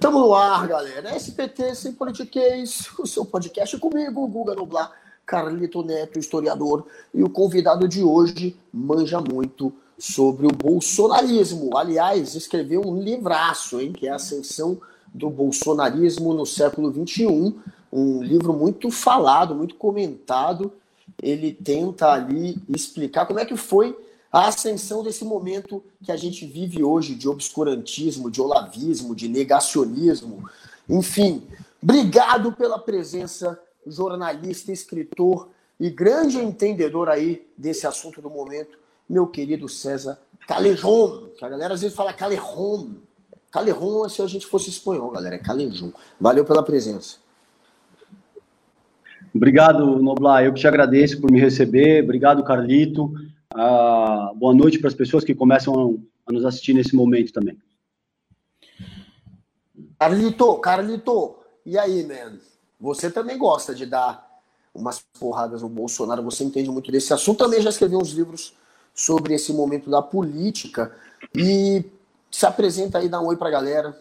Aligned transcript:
Tamo 0.00 0.20
no 0.20 0.34
ar, 0.34 0.66
galera. 0.66 1.14
SPT 1.18 1.74
Sem 1.74 1.92
Politiquês, 1.92 2.88
o 2.98 3.06
seu 3.06 3.24
podcast 3.24 3.76
comigo, 3.78 4.26
Guga 4.26 4.54
Noblar, 4.54 4.90
Carlito 5.24 5.82
Neto, 5.82 6.18
historiador, 6.18 6.86
e 7.12 7.22
o 7.22 7.28
convidado 7.28 7.86
de 7.86 8.02
hoje 8.02 8.56
manja 8.72 9.20
muito 9.20 9.72
sobre 9.98 10.46
o 10.46 10.50
bolsonarismo. 10.50 11.76
Aliás, 11.76 12.34
escreveu 12.34 12.82
um 12.86 13.00
livraço, 13.00 13.80
hein, 13.80 13.92
que 13.92 14.06
é 14.06 14.10
a 14.10 14.16
Ascensão 14.16 14.80
do 15.12 15.30
Bolsonarismo 15.30 16.34
no 16.34 16.44
século 16.44 16.92
XXI, 16.92 17.54
um 17.92 18.22
livro 18.22 18.52
muito 18.52 18.90
falado, 18.90 19.54
muito 19.54 19.74
comentado. 19.76 20.72
Ele 21.22 21.52
tenta 21.52 22.12
ali 22.12 22.58
explicar 22.68 23.26
como 23.26 23.40
é 23.40 23.44
que 23.44 23.56
foi 23.56 23.96
a 24.32 24.48
ascensão 24.48 25.02
desse 25.02 25.24
momento 25.24 25.82
que 26.02 26.12
a 26.12 26.16
gente 26.16 26.46
vive 26.46 26.82
hoje 26.82 27.14
de 27.14 27.28
obscurantismo, 27.28 28.30
de 28.30 28.40
olavismo, 28.40 29.14
de 29.14 29.28
negacionismo. 29.28 30.48
Enfim, 30.88 31.46
obrigado 31.82 32.52
pela 32.52 32.78
presença, 32.78 33.58
jornalista, 33.86 34.72
escritor 34.72 35.48
e 35.78 35.90
grande 35.90 36.38
entendedor 36.38 37.08
aí 37.08 37.46
desse 37.56 37.86
assunto 37.86 38.20
do 38.20 38.30
momento, 38.30 38.78
meu 39.08 39.26
querido 39.26 39.68
César 39.68 40.18
Calejon, 40.46 41.28
que 41.36 41.44
a 41.44 41.48
galera 41.48 41.74
às 41.74 41.80
vezes 41.80 41.96
fala 41.96 42.12
Calejon. 42.12 42.90
Calejon 43.50 44.06
é 44.06 44.08
se 44.08 44.22
a 44.22 44.26
gente 44.26 44.46
fosse 44.46 44.70
espanhol, 44.70 45.10
galera, 45.10 45.36
é. 45.36 45.42
Valeu 46.20 46.44
pela 46.44 46.62
presença. 46.62 47.16
Obrigado, 49.34 49.98
Noblar. 50.00 50.44
Eu 50.44 50.52
que 50.52 50.60
te 50.60 50.66
agradeço 50.66 51.20
por 51.20 51.30
me 51.30 51.38
receber. 51.38 52.02
Obrigado, 52.02 52.42
Carlito. 52.42 53.12
Ah, 53.54 54.32
boa 54.34 54.54
noite 54.54 54.78
para 54.78 54.88
as 54.88 54.94
pessoas 54.94 55.24
que 55.24 55.34
começam 55.34 56.02
a 56.26 56.32
nos 56.32 56.44
assistir 56.44 56.74
nesse 56.74 56.94
momento 56.94 57.32
também. 57.32 57.58
Carlito, 59.98 60.58
Carlito, 60.58 61.36
e 61.64 61.78
aí, 61.78 62.04
man? 62.04 62.38
Você 62.78 63.10
também 63.10 63.38
gosta 63.38 63.74
de 63.74 63.86
dar 63.86 64.26
umas 64.74 65.04
porradas 65.18 65.62
no 65.62 65.68
Bolsonaro, 65.68 66.22
você 66.22 66.44
entende 66.44 66.70
muito 66.70 66.92
desse 66.92 67.12
assunto. 67.12 67.38
Também 67.38 67.62
já 67.62 67.70
escreveu 67.70 67.98
uns 67.98 68.10
livros 68.10 68.52
sobre 68.94 69.34
esse 69.34 69.52
momento 69.52 69.88
da 69.90 70.02
política 70.02 70.94
e 71.34 71.84
se 72.30 72.44
apresenta 72.44 72.98
aí, 72.98 73.08
dá 73.08 73.20
um 73.20 73.26
oi 73.26 73.36
para 73.36 73.48
a 73.48 73.52
galera. 73.52 73.98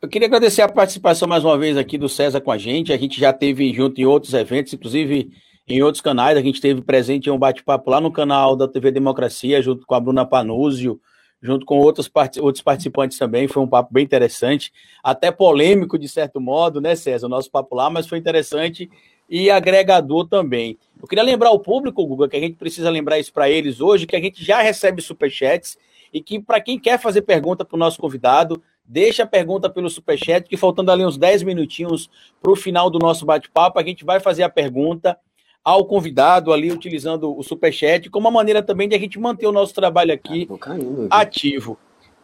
Eu 0.00 0.08
queria 0.08 0.28
agradecer 0.28 0.62
a 0.62 0.68
participação 0.68 1.26
mais 1.26 1.44
uma 1.44 1.58
vez 1.58 1.76
aqui 1.76 1.96
do 1.96 2.08
César 2.08 2.40
com 2.40 2.50
a 2.50 2.58
gente. 2.58 2.92
A 2.92 2.96
gente 2.96 3.18
já 3.18 3.32
teve 3.32 3.72
junto 3.72 4.00
em 4.00 4.04
outros 4.04 4.34
eventos, 4.34 4.72
inclusive 4.72 5.32
em 5.66 5.82
outros 5.82 6.00
canais. 6.00 6.36
A 6.36 6.42
gente 6.42 6.60
teve 6.60 6.82
presente 6.82 7.28
em 7.28 7.32
um 7.32 7.38
bate-papo 7.38 7.90
lá 7.90 8.00
no 8.00 8.12
canal 8.12 8.56
da 8.56 8.68
TV 8.68 8.90
Democracia, 8.90 9.62
junto 9.62 9.86
com 9.86 9.94
a 9.94 10.00
Bruna 10.00 10.26
Panúzio, 10.26 11.00
junto 11.42 11.66
com 11.66 11.78
outros, 11.78 12.08
part 12.08 12.40
outros 12.40 12.62
participantes 12.62 13.18
também. 13.18 13.48
Foi 13.48 13.62
um 13.62 13.68
papo 13.68 13.92
bem 13.92 14.04
interessante, 14.04 14.72
até 15.02 15.30
polêmico 15.30 15.98
de 15.98 16.08
certo 16.08 16.40
modo, 16.40 16.80
né, 16.80 16.94
César? 16.96 17.26
O 17.26 17.30
nosso 17.30 17.50
papo 17.50 17.74
lá, 17.74 17.90
mas 17.90 18.06
foi 18.06 18.18
interessante 18.18 18.90
e 19.28 19.50
agregador 19.50 20.26
também. 20.26 20.78
Eu 21.00 21.08
queria 21.08 21.24
lembrar 21.24 21.50
o 21.50 21.58
público, 21.58 22.06
Guga, 22.06 22.28
que 22.28 22.36
a 22.36 22.40
gente 22.40 22.56
precisa 22.56 22.90
lembrar 22.90 23.18
isso 23.18 23.32
para 23.32 23.48
eles 23.50 23.80
hoje, 23.80 24.06
que 24.06 24.16
a 24.16 24.20
gente 24.20 24.44
já 24.44 24.60
recebe 24.60 25.00
superchats 25.02 25.78
e 26.12 26.20
que 26.20 26.40
para 26.40 26.60
quem 26.60 26.78
quer 26.78 26.98
fazer 26.98 27.22
pergunta 27.22 27.64
para 27.64 27.74
o 27.74 27.78
nosso 27.78 27.98
convidado, 27.98 28.62
deixa 28.84 29.24
a 29.24 29.26
pergunta 29.26 29.68
pelo 29.68 29.90
superchat, 29.90 30.48
que 30.48 30.56
faltando 30.56 30.90
ali 30.90 31.04
uns 31.04 31.16
10 31.16 31.42
minutinhos 31.42 32.08
para 32.40 32.52
o 32.52 32.56
final 32.56 32.88
do 32.88 32.98
nosso 32.98 33.26
bate-papo, 33.26 33.78
a 33.78 33.82
gente 33.82 34.04
vai 34.04 34.20
fazer 34.20 34.42
a 34.42 34.48
pergunta 34.48 35.18
ao 35.64 35.86
convidado 35.86 36.52
ali, 36.52 36.70
utilizando 36.70 37.34
o 37.34 37.42
Superchat, 37.42 38.10
como 38.10 38.28
uma 38.28 38.34
maneira 38.34 38.62
também 38.62 38.86
de 38.86 38.94
a 38.94 38.98
gente 38.98 39.18
manter 39.18 39.46
o 39.46 39.52
nosso 39.52 39.72
trabalho 39.72 40.12
aqui 40.12 40.46
ah, 40.50 40.58
caindo, 40.58 41.06
ativo. 41.10 41.78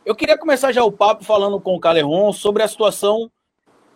Eu 0.05 0.15
queria 0.15 0.37
começar 0.37 0.73
já 0.73 0.85
o 0.85 0.93
papo 0.93 1.25
falando 1.25 1.59
com 1.59 1.75
o 1.75 1.81
Caleron 1.81 2.33
sobre 2.33 2.63
a 2.63 2.69
situação. 2.69 3.31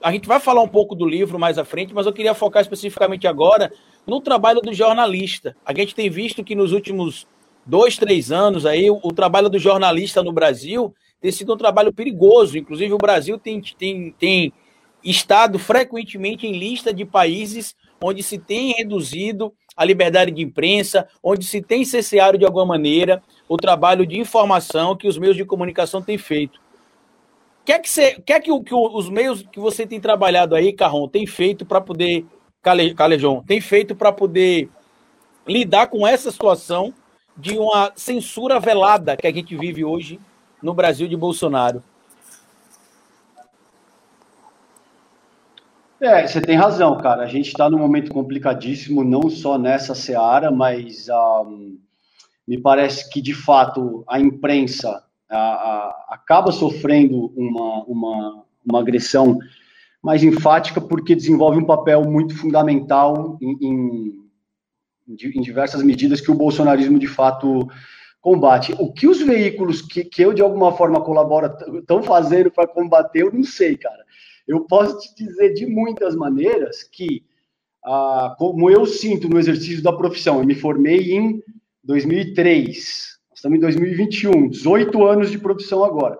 A 0.02 0.10
gente 0.10 0.26
vai 0.26 0.40
falar 0.40 0.62
um 0.62 0.68
pouco 0.68 0.94
do 0.94 1.06
livro 1.06 1.38
mais 1.38 1.58
à 1.58 1.64
frente, 1.64 1.92
mas 1.92 2.06
eu 2.06 2.12
queria 2.12 2.34
focar 2.34 2.62
especificamente 2.62 3.26
agora 3.26 3.70
no 4.06 4.20
trabalho 4.20 4.62
do 4.62 4.72
jornalista. 4.72 5.54
A 5.64 5.74
gente 5.74 5.94
tem 5.94 6.08
visto 6.08 6.42
que 6.42 6.54
nos 6.54 6.72
últimos 6.72 7.26
dois, 7.66 7.96
três 7.96 8.32
anos 8.32 8.64
aí, 8.64 8.90
o, 8.90 8.98
o 9.02 9.12
trabalho 9.12 9.50
do 9.50 9.58
jornalista 9.58 10.22
no 10.22 10.32
Brasil 10.32 10.94
tem 11.20 11.32
sido 11.32 11.52
um 11.52 11.56
trabalho 11.56 11.92
perigoso. 11.92 12.56
Inclusive, 12.56 12.92
o 12.92 12.98
Brasil 12.98 13.38
tem, 13.38 13.60
tem, 13.60 14.14
tem 14.18 14.52
estado 15.04 15.58
frequentemente 15.58 16.46
em 16.46 16.52
lista 16.52 16.92
de 16.92 17.04
países 17.04 17.76
onde 18.02 18.22
se 18.22 18.38
tem 18.38 18.72
reduzido 18.72 19.52
a 19.76 19.84
liberdade 19.84 20.30
de 20.30 20.42
imprensa, 20.42 21.08
onde 21.22 21.44
se 21.44 21.60
tem 21.60 21.84
cesseado 21.84 22.38
de 22.38 22.44
alguma 22.44 22.66
maneira 22.66 23.22
o 23.48 23.56
trabalho 23.56 24.06
de 24.06 24.18
informação 24.18 24.96
que 24.96 25.08
os 25.08 25.18
meios 25.18 25.36
de 25.36 25.44
comunicação 25.44 26.00
têm 26.00 26.18
feito. 26.18 26.58
O 27.62 27.64
que 27.64 27.72
é 27.72 27.78
que, 27.78 27.88
você, 27.88 28.20
que, 28.20 28.32
é 28.32 28.40
que, 28.40 28.60
que 28.60 28.74
os 28.74 29.08
meios 29.08 29.42
que 29.50 29.58
você 29.58 29.86
tem 29.86 30.00
trabalhado 30.00 30.54
aí, 30.54 30.72
Carron, 30.72 31.08
tem 31.08 31.26
feito 31.26 31.64
para 31.64 31.80
poder, 31.80 32.26
Calejão, 32.62 33.42
tem 33.46 33.60
feito 33.60 33.96
para 33.96 34.12
poder 34.12 34.68
lidar 35.46 35.86
com 35.86 36.06
essa 36.06 36.30
situação 36.30 36.92
de 37.36 37.58
uma 37.58 37.90
censura 37.96 38.60
velada 38.60 39.16
que 39.16 39.26
a 39.26 39.32
gente 39.32 39.56
vive 39.56 39.84
hoje 39.84 40.20
no 40.62 40.74
Brasil 40.74 41.08
de 41.08 41.16
Bolsonaro? 41.16 41.82
É, 46.00 46.26
você 46.26 46.40
tem 46.40 46.56
razão, 46.56 46.96
cara. 46.98 47.22
A 47.22 47.26
gente 47.26 47.48
está 47.48 47.70
num 47.70 47.78
momento 47.78 48.12
complicadíssimo, 48.12 49.04
não 49.04 49.30
só 49.30 49.56
nessa 49.56 49.94
seara, 49.94 50.50
mas 50.50 51.08
um, 51.08 51.78
me 52.46 52.60
parece 52.60 53.08
que, 53.10 53.22
de 53.22 53.32
fato, 53.32 54.04
a 54.08 54.18
imprensa 54.18 55.02
a, 55.30 55.38
a, 55.38 56.06
acaba 56.10 56.52
sofrendo 56.52 57.32
uma, 57.36 57.84
uma, 57.84 58.44
uma 58.66 58.80
agressão 58.80 59.38
mais 60.02 60.22
enfática 60.22 60.80
porque 60.80 61.14
desenvolve 61.14 61.58
um 61.58 61.64
papel 61.64 62.04
muito 62.04 62.36
fundamental 62.36 63.38
em, 63.40 63.56
em, 63.62 64.24
em 65.08 65.40
diversas 65.40 65.82
medidas 65.82 66.20
que 66.20 66.30
o 66.30 66.34
bolsonarismo, 66.34 66.98
de 66.98 67.06
fato, 67.06 67.66
combate. 68.20 68.74
O 68.78 68.92
que 68.92 69.06
os 69.06 69.22
veículos 69.22 69.80
que, 69.80 70.04
que 70.04 70.22
eu, 70.22 70.34
de 70.34 70.42
alguma 70.42 70.72
forma, 70.72 71.00
colaboro 71.00 71.50
estão 71.78 72.02
fazendo 72.02 72.50
para 72.50 72.66
combater, 72.66 73.22
eu 73.22 73.32
não 73.32 73.44
sei, 73.44 73.76
cara. 73.76 74.04
Eu 74.46 74.60
posso 74.66 74.98
te 75.00 75.24
dizer 75.24 75.54
de 75.54 75.66
muitas 75.66 76.14
maneiras 76.14 76.82
que, 76.82 77.24
ah, 77.84 78.34
como 78.38 78.70
eu 78.70 78.84
sinto 78.86 79.28
no 79.28 79.38
exercício 79.38 79.82
da 79.82 79.92
profissão, 79.92 80.38
eu 80.38 80.46
me 80.46 80.54
formei 80.54 81.12
em 81.12 81.42
2003, 81.82 82.74
nós 83.30 83.38
estamos 83.38 83.58
em 83.58 83.60
2021, 83.60 84.48
18 84.48 85.04
anos 85.06 85.30
de 85.30 85.38
profissão 85.38 85.84
agora. 85.84 86.18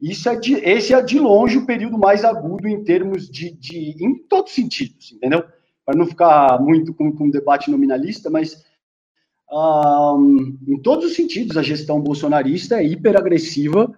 Isso 0.00 0.28
é 0.28 0.36
de, 0.36 0.54
esse 0.54 0.94
é 0.94 1.02
de 1.02 1.18
longe 1.18 1.58
o 1.58 1.66
período 1.66 1.98
mais 1.98 2.24
agudo 2.24 2.68
em 2.68 2.84
termos 2.84 3.28
de, 3.28 3.50
de 3.50 3.96
em 4.04 4.14
todos 4.28 4.50
os 4.50 4.54
sentidos, 4.54 5.12
entendeu? 5.12 5.42
Para 5.84 5.96
não 5.96 6.06
ficar 6.06 6.60
muito 6.62 6.94
com, 6.94 7.10
com 7.10 7.24
um 7.24 7.30
debate 7.30 7.70
nominalista, 7.70 8.30
mas 8.30 8.64
um, 9.50 10.56
em 10.68 10.80
todos 10.80 11.06
os 11.06 11.16
sentidos 11.16 11.56
a 11.56 11.62
gestão 11.62 12.00
bolsonarista 12.00 12.80
é 12.80 12.86
hiperagressiva. 12.86 13.92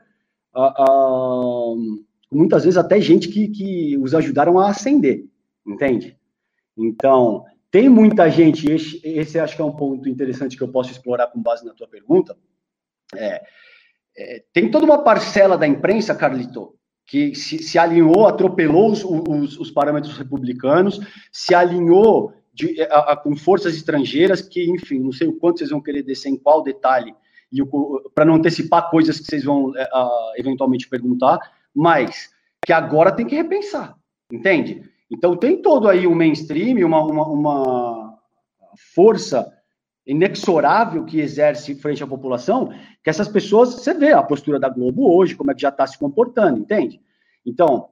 Uh, 0.55 2.05
muitas 2.31 2.65
vezes 2.65 2.77
até 2.77 3.01
gente 3.01 3.29
que, 3.29 3.49
que 3.49 3.99
os 3.99 4.15
ajudaram 4.15 4.59
a 4.59 4.71
ascender, 4.71 5.25
entende? 5.67 6.17
Então, 6.77 7.45
tem 7.71 7.89
muita 7.89 8.31
gente, 8.31 8.71
esse, 8.71 9.01
esse 9.05 9.39
acho 9.39 9.57
que 9.57 9.63
é 9.63 9.65
um 9.65 9.77
ponto 9.77 10.09
interessante 10.09 10.57
que 10.57 10.63
eu 10.63 10.69
posso 10.69 10.91
explorar 10.91 11.29
com 11.29 11.43
base 11.43 11.65
na 11.65 11.75
tua 11.75 11.89
pergunta, 11.89 12.37
é, 13.15 13.43
é, 14.17 14.45
tem 14.53 14.71
toda 14.71 14.85
uma 14.85 15.03
parcela 15.03 15.57
da 15.57 15.67
imprensa, 15.67 16.15
Carlito, 16.15 16.75
que 17.07 17.35
se, 17.35 17.59
se 17.59 17.79
alinhou, 17.79 18.27
atropelou 18.27 18.91
os, 18.91 19.05
os, 19.05 19.59
os, 19.59 19.71
parâmetros 19.71 20.17
republicanos, 20.17 21.01
se 21.33 21.55
alinhou 21.55 22.33
de, 22.53 22.81
a, 22.83 23.13
a, 23.13 23.17
com 23.17 23.37
forças 23.37 23.75
estrangeiras, 23.75 24.43
que, 24.43 24.71
enfim, 24.71 25.01
não 25.01 25.13
sei 25.13 25.27
o 25.27 25.37
quanto 25.39 25.59
vocês 25.59 25.71
vão 25.71 25.81
querer 25.81 26.03
descer 26.03 26.29
em 26.29 26.37
qual 26.37 26.63
detalhe, 26.63 27.15
para 28.15 28.25
não 28.25 28.35
antecipar 28.35 28.91
coisas 28.91 29.19
que 29.19 29.27
vocês 29.27 29.43
vão 29.43 29.77
é, 29.77 29.89
eventualmente 30.37 30.89
perguntar, 30.89 31.41
mas 31.75 32.31
que 32.65 32.73
agora 32.73 33.13
tem 33.13 33.27
que 33.27 33.35
repensar, 33.35 33.97
entende? 34.33 34.83
Então 35.11 35.37
tem 35.37 35.61
todo 35.61 35.89
aí 35.89 36.07
um 36.07 36.15
mainstream, 36.15 36.87
uma, 36.87 37.05
uma, 37.05 37.27
uma 37.27 38.19
força 38.95 39.51
inexorável 40.07 41.05
que 41.05 41.21
exerce 41.21 41.75
frente 41.75 42.03
à 42.03 42.07
população, 42.07 42.73
que 43.03 43.11
essas 43.11 43.29
pessoas, 43.29 43.75
você 43.75 43.95
vê 43.95 44.13
a 44.13 44.23
postura 44.23 44.59
da 44.59 44.69
Globo 44.69 45.13
hoje, 45.15 45.35
como 45.35 45.51
é 45.51 45.55
que 45.55 45.63
já 45.63 45.69
está 45.69 45.87
se 45.87 45.99
comportando, 45.99 46.59
entende? 46.59 47.01
Então, 47.45 47.89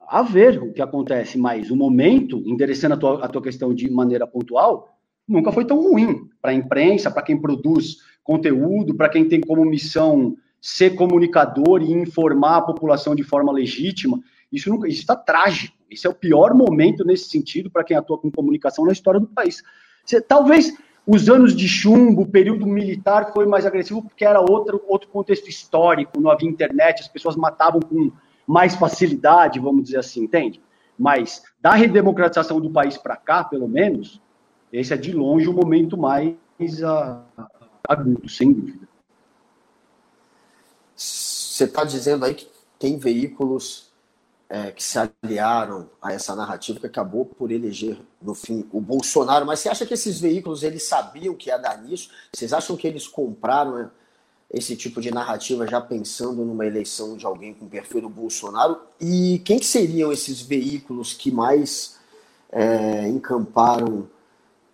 a 0.00 0.22
ver 0.22 0.62
o 0.62 0.72
que 0.72 0.80
acontece, 0.80 1.36
mas 1.36 1.70
o 1.70 1.76
momento, 1.76 2.42
endereçando 2.46 2.94
a 2.94 2.96
tua, 2.96 3.24
a 3.24 3.28
tua 3.28 3.42
questão 3.42 3.74
de 3.74 3.90
maneira 3.90 4.26
pontual, 4.26 4.88
nunca 5.26 5.50
foi 5.50 5.64
tão 5.64 5.80
ruim 5.80 6.28
para 6.40 6.52
a 6.52 6.54
imprensa, 6.54 7.10
para 7.10 7.22
quem 7.22 7.40
produz 7.40 7.96
conteúdo, 8.22 8.94
para 8.94 9.08
quem 9.08 9.28
tem 9.28 9.40
como 9.40 9.64
missão 9.64 10.36
ser 10.66 10.96
comunicador 10.96 11.80
e 11.80 11.92
informar 11.92 12.56
a 12.56 12.62
população 12.62 13.14
de 13.14 13.22
forma 13.22 13.52
legítima. 13.52 14.18
Isso 14.52 14.84
está 14.86 15.14
trágico. 15.14 15.76
Esse 15.88 16.08
é 16.08 16.10
o 16.10 16.14
pior 16.14 16.54
momento 16.54 17.04
nesse 17.04 17.28
sentido 17.28 17.70
para 17.70 17.84
quem 17.84 17.96
atua 17.96 18.18
com 18.18 18.32
comunicação 18.32 18.84
na 18.84 18.90
história 18.90 19.20
do 19.20 19.28
país. 19.28 19.62
Você, 20.04 20.20
talvez 20.20 20.76
os 21.06 21.28
anos 21.30 21.54
de 21.54 21.68
chumbo, 21.68 22.22
o 22.22 22.28
período 22.28 22.66
militar 22.66 23.32
foi 23.32 23.46
mais 23.46 23.64
agressivo 23.64 24.02
porque 24.02 24.24
era 24.24 24.40
outro, 24.40 24.82
outro 24.88 25.08
contexto 25.08 25.48
histórico, 25.48 26.18
não 26.18 26.32
havia 26.32 26.48
internet, 26.50 27.00
as 27.00 27.06
pessoas 27.06 27.36
matavam 27.36 27.78
com 27.78 28.10
mais 28.44 28.74
facilidade, 28.74 29.60
vamos 29.60 29.84
dizer 29.84 29.98
assim, 29.98 30.24
entende? 30.24 30.60
Mas 30.98 31.44
da 31.60 31.74
redemocratização 31.74 32.60
do 32.60 32.70
país 32.70 32.98
para 32.98 33.16
cá, 33.16 33.44
pelo 33.44 33.68
menos, 33.68 34.20
esse 34.72 34.92
é 34.92 34.96
de 34.96 35.12
longe 35.12 35.48
o 35.48 35.52
momento 35.52 35.96
mais 35.96 36.34
uh, 36.82 37.22
agudo, 37.88 38.28
sem 38.28 38.52
dúvida. 38.52 38.95
Você 41.56 41.64
está 41.64 41.84
dizendo 41.84 42.26
aí 42.26 42.34
que 42.34 42.46
tem 42.78 42.98
veículos 42.98 43.86
é, 44.46 44.70
que 44.72 44.84
se 44.84 44.98
aliaram 44.98 45.88
a 46.02 46.12
essa 46.12 46.36
narrativa 46.36 46.78
que 46.78 46.86
acabou 46.86 47.24
por 47.24 47.50
eleger, 47.50 47.96
no 48.20 48.34
fim, 48.34 48.68
o 48.70 48.78
Bolsonaro. 48.78 49.46
Mas 49.46 49.60
você 49.60 49.70
acha 49.70 49.86
que 49.86 49.94
esses 49.94 50.20
veículos 50.20 50.62
eles 50.62 50.82
sabiam 50.82 51.34
que 51.34 51.48
ia 51.48 51.56
dar 51.56 51.80
nisso? 51.80 52.10
Vocês 52.30 52.52
acham 52.52 52.76
que 52.76 52.86
eles 52.86 53.08
compraram 53.08 53.74
né, 53.78 53.90
esse 54.52 54.76
tipo 54.76 55.00
de 55.00 55.10
narrativa 55.10 55.66
já 55.66 55.80
pensando 55.80 56.44
numa 56.44 56.66
eleição 56.66 57.16
de 57.16 57.24
alguém 57.24 57.54
com 57.54 57.66
perfil 57.66 58.02
do 58.02 58.10
Bolsonaro? 58.10 58.78
E 59.00 59.40
quem 59.42 59.58
que 59.58 59.64
seriam 59.64 60.12
esses 60.12 60.42
veículos 60.42 61.14
que 61.14 61.30
mais 61.30 61.96
é, 62.52 63.08
encamparam 63.08 64.06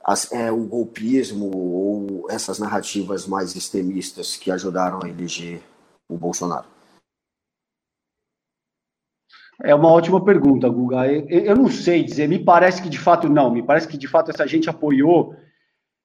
as, 0.03 0.33
é, 0.33 0.51
o 0.51 0.65
golpismo 0.65 1.49
ou 1.57 2.27
essas 2.29 2.59
narrativas 2.59 3.25
mais 3.25 3.55
extremistas 3.55 4.37
que 4.37 4.51
ajudaram 4.51 4.99
a 5.01 5.09
eleger 5.09 5.63
o 6.15 6.19
Bolsonaro? 6.19 6.67
É 9.65 9.75
uma 9.75 9.91
ótima 9.91 10.25
pergunta, 10.25 10.69
Guga. 10.69 11.07
Eu 11.07 11.55
não 11.55 11.69
sei 11.69 12.03
dizer, 12.03 12.29
me 12.29 12.39
parece 12.39 12.83
que 12.83 12.89
de 12.89 12.99
fato 12.99 13.29
não, 13.29 13.51
me 13.51 13.63
parece 13.63 13.87
que 13.87 13.97
de 13.97 14.09
fato 14.09 14.31
essa 14.31 14.47
gente 14.47 14.69
apoiou, 14.69 15.37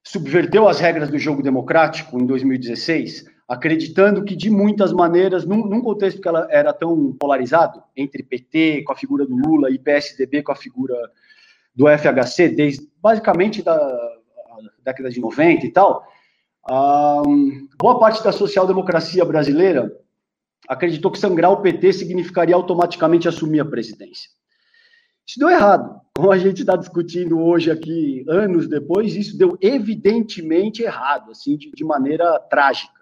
subverteu 0.04 0.68
as 0.68 0.80
regras 0.80 1.10
do 1.10 1.18
jogo 1.18 1.42
democrático 1.42 2.20
em 2.20 2.26
2016, 2.26 3.26
acreditando 3.48 4.24
que 4.24 4.36
de 4.36 4.50
muitas 4.50 4.94
maneiras, 4.94 5.46
num, 5.46 5.66
num 5.66 5.82
contexto 5.82 6.22
que 6.22 6.28
ela 6.28 6.48
era 6.52 6.72
tão 6.72 7.14
polarizado, 7.14 7.82
entre 7.96 8.22
PT 8.22 8.84
com 8.84 8.94
a 8.94 8.96
figura 8.96 9.26
do 9.26 9.36
Lula 9.36 9.72
e 9.72 9.80
PSDB 9.80 10.44
com 10.44 10.52
a 10.52 10.56
figura 10.56 10.96
do 11.74 11.86
FHC, 11.88 12.50
desde 12.50 12.88
basicamente 13.02 13.64
da 13.64 13.78
década 14.84 15.10
de 15.10 15.20
90 15.20 15.66
e 15.66 15.72
tal, 15.72 16.08
um, 16.70 17.68
boa 17.80 18.00
parte 18.00 18.24
da 18.24 18.32
social-democracia 18.32 19.24
brasileira 19.24 19.92
acreditou 20.68 21.12
que 21.12 21.20
sangrar 21.20 21.52
o 21.52 21.62
PT 21.62 21.94
significaria 21.94 22.56
automaticamente 22.56 23.28
assumir 23.28 23.60
a 23.60 23.66
presidência. 23.66 24.30
Isso 25.26 25.40
deu 25.40 25.50
errado. 25.50 26.00
Como 26.16 26.32
a 26.32 26.38
gente 26.38 26.62
está 26.62 26.76
discutindo 26.76 27.40
hoje 27.40 27.70
aqui, 27.70 28.26
anos 28.28 28.68
depois, 28.68 29.16
isso 29.16 29.38
deu 29.38 29.58
evidentemente 29.62 30.84
errado, 30.84 31.32
assim, 31.32 31.58
de, 31.58 31.70
de 31.72 31.84
maneira 31.84 32.40
trágica. 32.50 32.98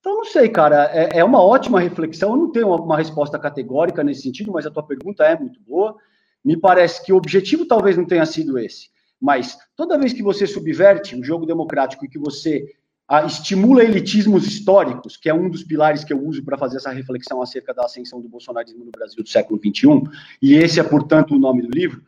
Então, 0.00 0.16
não 0.16 0.24
sei, 0.24 0.48
cara, 0.48 0.90
é, 0.92 1.18
é, 1.18 1.24
uma 1.24 1.42
ótima 1.42 1.78
reflexão. 1.78 2.30
Eu 2.30 2.36
não 2.36 2.50
tenho 2.50 2.68
uma, 2.68 2.80
uma 2.80 2.96
resposta 2.96 3.38
categórica 3.38 4.02
nesse 4.02 4.22
sentido, 4.22 4.50
mas 4.50 4.66
a 4.66 4.70
tua 4.70 4.82
pergunta 4.82 5.24
é 5.24 5.38
muito 5.38 5.60
boa. 5.60 5.96
Me 6.44 6.56
parece 6.56 7.04
que 7.04 7.12
o 7.12 7.16
objetivo 7.16 7.66
talvez 7.66 7.96
não 7.96 8.06
tenha 8.06 8.24
sido 8.24 8.58
esse, 8.58 8.88
mas 9.20 9.58
toda 9.76 9.98
vez 9.98 10.12
que 10.12 10.22
você 10.22 10.46
subverte 10.46 11.14
o 11.14 11.22
jogo 11.22 11.44
democrático 11.44 12.04
e 12.04 12.08
que 12.08 12.18
você 12.18 12.64
a, 13.10 13.24
estimula 13.24 13.82
elitismos 13.82 14.46
históricos, 14.46 15.16
que 15.16 15.28
é 15.28 15.34
um 15.34 15.50
dos 15.50 15.64
pilares 15.64 16.04
que 16.04 16.12
eu 16.12 16.24
uso 16.24 16.44
para 16.44 16.56
fazer 16.56 16.76
essa 16.76 16.92
reflexão 16.92 17.42
acerca 17.42 17.74
da 17.74 17.84
ascensão 17.84 18.20
do 18.20 18.28
bolsonarismo 18.28 18.84
no 18.84 18.92
Brasil 18.92 19.22
do 19.22 19.28
século 19.28 19.60
XXI, 19.60 20.08
e 20.40 20.54
esse 20.54 20.78
é, 20.78 20.84
portanto, 20.84 21.34
o 21.34 21.38
nome 21.38 21.62
do 21.62 21.70
livro. 21.76 22.02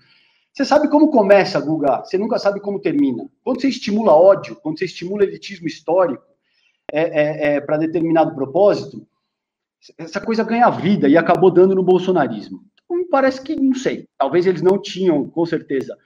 Você 0.52 0.64
sabe 0.64 0.88
como 0.88 1.10
começa, 1.10 1.58
Guga, 1.60 2.04
você 2.04 2.16
nunca 2.16 2.38
sabe 2.38 2.60
como 2.60 2.78
termina. 2.78 3.28
Quando 3.42 3.60
você 3.60 3.68
estimula 3.68 4.12
ódio, 4.12 4.54
quando 4.56 4.78
você 4.78 4.84
estimula 4.84 5.24
elitismo 5.24 5.66
histórico 5.66 6.22
é, 6.92 7.00
é, 7.00 7.54
é 7.54 7.60
para 7.60 7.78
determinado 7.78 8.34
propósito, 8.34 9.04
essa 9.98 10.20
coisa 10.20 10.44
ganha 10.44 10.70
vida 10.70 11.08
e 11.08 11.16
acabou 11.16 11.50
dando 11.50 11.74
no 11.74 11.82
bolsonarismo. 11.82 12.62
Então, 12.84 12.96
me 12.96 13.06
parece 13.06 13.42
que, 13.42 13.56
não 13.56 13.74
sei, 13.74 14.06
talvez 14.16 14.46
eles 14.46 14.62
não 14.62 14.80
tinham, 14.80 15.28
com 15.28 15.44
certeza, 15.44 15.96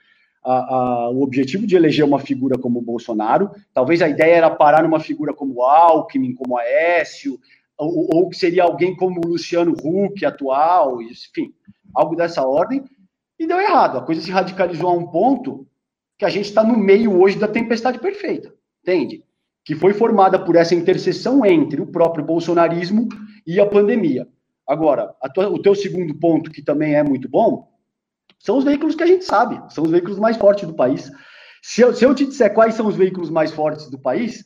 a, 0.43 0.75
a, 0.75 1.09
o 1.09 1.21
objetivo 1.21 1.67
de 1.67 1.75
eleger 1.75 2.05
uma 2.05 2.19
figura 2.19 2.57
como 2.57 2.79
o 2.79 2.81
Bolsonaro. 2.83 3.51
Talvez 3.73 4.01
a 4.01 4.09
ideia 4.09 4.35
era 4.35 4.49
parar 4.49 4.83
numa 4.83 4.99
figura 4.99 5.33
como 5.33 5.63
Alckmin, 5.63 6.33
como 6.33 6.57
Aécio, 6.57 7.39
ou, 7.77 8.07
ou 8.13 8.29
que 8.29 8.37
seria 8.37 8.63
alguém 8.63 8.95
como 8.95 9.21
o 9.23 9.29
Luciano 9.29 9.73
Huck, 9.73 10.25
atual, 10.25 11.01
enfim, 11.01 11.53
algo 11.93 12.15
dessa 12.15 12.45
ordem. 12.45 12.83
E 13.39 13.45
deu 13.45 13.59
errado. 13.59 13.97
A 13.97 14.01
coisa 14.01 14.21
se 14.21 14.31
radicalizou 14.31 14.89
a 14.89 14.93
um 14.93 15.07
ponto 15.07 15.67
que 16.17 16.25
a 16.25 16.29
gente 16.29 16.45
está 16.45 16.63
no 16.63 16.77
meio 16.77 17.21
hoje 17.21 17.37
da 17.37 17.47
tempestade 17.47 17.99
perfeita, 17.99 18.51
entende? 18.81 19.23
Que 19.63 19.75
foi 19.75 19.93
formada 19.93 20.39
por 20.39 20.55
essa 20.55 20.73
interseção 20.73 21.45
entre 21.45 21.79
o 21.79 21.85
próprio 21.85 22.25
bolsonarismo 22.25 23.07
e 23.45 23.59
a 23.59 23.65
pandemia. 23.65 24.27
Agora, 24.65 25.13
tua, 25.33 25.49
o 25.49 25.61
teu 25.61 25.75
segundo 25.75 26.15
ponto, 26.15 26.49
que 26.51 26.61
também 26.61 26.95
é 26.95 27.03
muito 27.03 27.29
bom, 27.29 27.69
são 28.39 28.57
os 28.57 28.63
veículos 28.63 28.95
que 28.95 29.03
a 29.03 29.07
gente 29.07 29.25
sabe, 29.25 29.61
são 29.73 29.83
os 29.83 29.91
veículos 29.91 30.19
mais 30.19 30.37
fortes 30.37 30.67
do 30.67 30.73
país. 30.73 31.11
Se 31.61 31.81
eu, 31.81 31.93
se 31.93 32.05
eu 32.05 32.13
te 32.13 32.25
disser 32.25 32.53
quais 32.53 32.75
são 32.75 32.87
os 32.87 32.95
veículos 32.95 33.29
mais 33.29 33.51
fortes 33.51 33.89
do 33.89 33.99
país, 33.99 34.45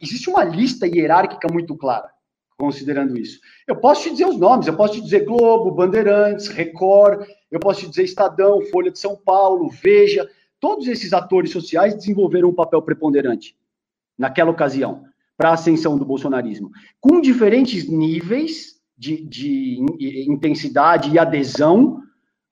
existe 0.00 0.28
uma 0.30 0.44
lista 0.44 0.86
hierárquica 0.86 1.48
muito 1.52 1.76
clara, 1.76 2.10
considerando 2.56 3.16
isso. 3.16 3.40
Eu 3.66 3.76
posso 3.76 4.02
te 4.02 4.10
dizer 4.10 4.26
os 4.26 4.38
nomes, 4.38 4.66
eu 4.66 4.76
posso 4.76 4.94
te 4.94 5.00
dizer 5.00 5.24
Globo, 5.24 5.72
Bandeirantes, 5.72 6.48
Record, 6.48 7.26
eu 7.50 7.58
posso 7.58 7.80
te 7.80 7.88
dizer 7.88 8.04
Estadão, 8.04 8.60
Folha 8.70 8.90
de 8.90 8.98
São 8.98 9.16
Paulo, 9.16 9.68
Veja, 9.70 10.28
todos 10.60 10.86
esses 10.86 11.12
atores 11.12 11.50
sociais 11.50 11.94
desenvolveram 11.94 12.50
um 12.50 12.54
papel 12.54 12.80
preponderante 12.82 13.56
naquela 14.16 14.50
ocasião 14.50 15.04
para 15.36 15.50
a 15.50 15.54
ascensão 15.54 15.98
do 15.98 16.04
bolsonarismo, 16.04 16.70
com 17.00 17.20
diferentes 17.20 17.88
níveis 17.88 18.80
de, 18.96 19.24
de 19.24 19.84
intensidade 20.28 21.10
e 21.10 21.18
adesão 21.18 22.00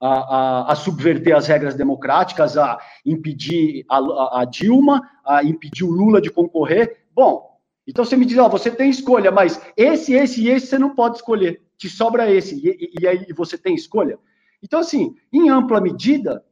a, 0.01 0.07
a, 0.07 0.71
a, 0.71 0.75
subverter 0.75 1.35
as 1.35 1.47
regras 1.47 1.75
democráticas, 1.75 2.57
a 2.57 2.79
impedir 3.05 3.85
a, 3.87 4.41
a, 4.41 4.45
Dilma, 4.45 5.07
a 5.23 5.43
impedir 5.43 5.83
o 5.83 5.91
Lula 5.91 6.19
de 6.19 6.31
concorrer. 6.31 7.05
Bom, 7.13 7.59
então 7.85 8.03
você 8.03 8.17
me 8.17 8.25
diz, 8.25 8.37
ó, 8.39 8.49
você 8.49 8.71
tem 8.71 8.89
escolha, 8.89 9.31
mas 9.31 9.61
esse, 9.77 10.13
esse 10.13 10.41
e 10.41 10.49
esse 10.49 10.67
você 10.67 10.79
não 10.79 10.95
pode 10.95 11.17
escolher. 11.17 11.61
Te 11.77 11.87
sobra 11.87 12.31
esse, 12.31 12.55
e, 12.55 12.69
e, 12.69 13.03
e 13.03 13.07
aí 13.07 13.27
você 13.33 13.57
tem 13.57 13.75
escolha. 13.75 14.17
Então, 14.63 14.79
assim, 14.79 15.15
em 15.31 15.49
ampla 15.49 15.79
medida, 15.79 16.43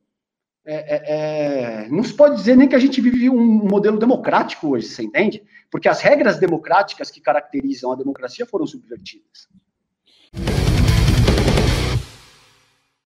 é, 0.65 0.75
é, 0.75 1.85
é, 1.85 1.89
não 1.89 2.03
se 2.03 2.13
pode 2.13 2.35
dizer 2.35 2.55
nem 2.55 2.67
que 2.67 2.75
a 2.75 2.79
gente 2.79 3.01
vive 3.01 3.29
um 3.29 3.67
modelo 3.67 3.97
democrático 3.97 4.69
hoje, 4.69 4.87
você 4.87 5.01
entende? 5.01 5.43
Porque 5.71 5.89
as 5.89 6.01
regras 6.01 6.39
democráticas 6.39 7.09
que 7.09 7.19
caracterizam 7.19 7.91
a 7.91 7.95
democracia 7.95 8.45
foram 8.45 8.67
subvertidas. 8.67 9.47